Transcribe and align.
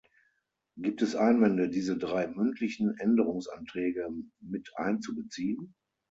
Gibt 0.77 1.03
es 1.03 1.15
Einwände, 1.15 1.69
diese 1.69 1.95
drei 1.95 2.25
mündlichen 2.25 2.97
Änderungsanträge 2.97 4.09
miteinzubeziehen? 4.39 5.75